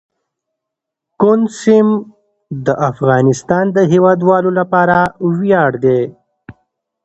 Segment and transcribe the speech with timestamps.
[1.21, 1.93] کندز سیند
[2.65, 4.97] د افغانستان د هیوادوالو لپاره
[5.37, 6.01] ویاړ دی.